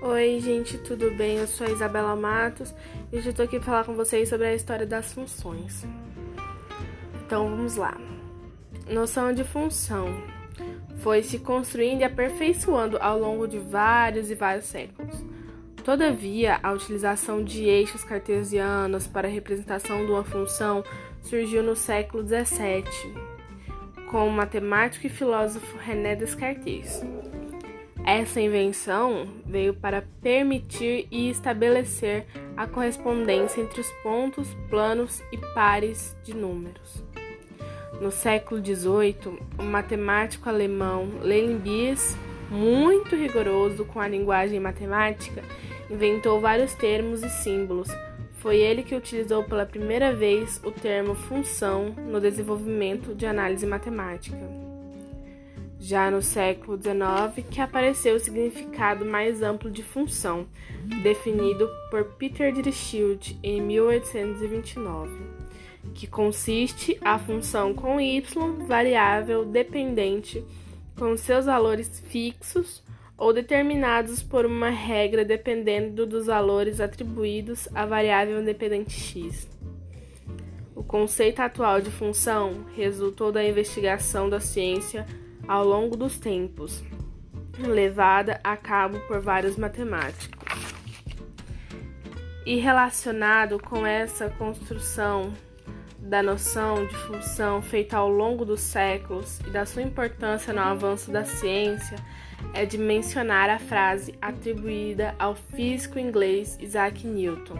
[0.00, 1.38] Oi, gente, tudo bem?
[1.38, 2.72] Eu sou a Isabela Matos
[3.12, 5.84] e hoje eu tô aqui para falar com vocês sobre a história das funções.
[7.26, 7.98] Então, vamos lá.
[8.88, 10.06] Noção de função
[11.00, 15.16] foi se construindo e aperfeiçoando ao longo de vários e vários séculos.
[15.82, 20.84] Todavia, a utilização de eixos cartesianos para a representação de uma função
[21.22, 23.14] surgiu no século XVII,
[24.08, 27.02] com o matemático e filósofo René Descartes.
[28.08, 32.24] Essa invenção veio para permitir e estabelecer
[32.56, 37.04] a correspondência entre os pontos, planos e pares de números.
[38.00, 42.16] No século XVIII, o matemático alemão Leibniz,
[42.50, 45.44] muito rigoroso com a linguagem matemática,
[45.90, 47.88] inventou vários termos e símbolos.
[48.38, 54.67] Foi ele que utilizou pela primeira vez o termo função no desenvolvimento de análise matemática
[55.80, 60.46] já no século XIX, que apareceu o significado mais amplo de função,
[61.02, 65.10] definido por Peter Dirichlet em 1829,
[65.94, 68.22] que consiste a função com y
[68.66, 70.44] variável dependente
[70.98, 72.82] com seus valores fixos
[73.16, 79.48] ou determinados por uma regra dependendo dos valores atribuídos à variável dependente x.
[80.74, 85.06] O conceito atual de função resultou da investigação da ciência
[85.48, 86.84] ao longo dos tempos,
[87.58, 90.38] levada a cabo por vários matemáticos.
[92.44, 95.32] E relacionado com essa construção
[95.98, 101.10] da noção de função feita ao longo dos séculos e da sua importância no avanço
[101.10, 101.96] da ciência,
[102.54, 107.58] é de mencionar a frase atribuída ao físico inglês Isaac Newton,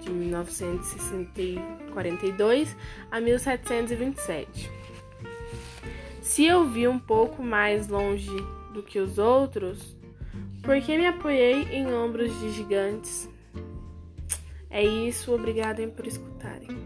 [0.00, 2.76] de 1942
[3.10, 4.85] a 1727
[6.26, 8.28] se eu vi um pouco mais longe
[8.74, 9.96] do que os outros,
[10.60, 13.30] porque me apoiei em ombros de gigantes.
[14.68, 16.85] É isso, obrigada por escutarem.